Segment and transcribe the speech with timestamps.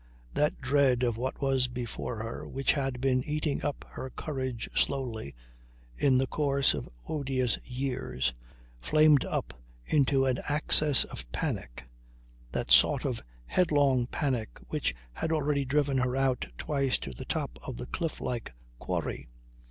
[0.33, 5.35] That dread of what was before her which had been eating up her courage slowly
[5.95, 8.33] in the course of odious years,
[8.79, 9.53] flamed up
[9.85, 11.87] into an access of panic,
[12.51, 17.59] that sort of headlong panic which had already driven her out twice to the top
[17.63, 19.27] of the cliff like quarry.